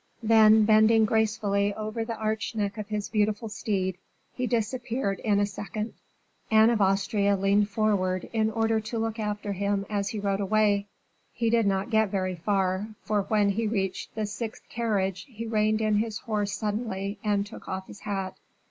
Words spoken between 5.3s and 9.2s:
a second. Anne of Austria leaned forward, in order to look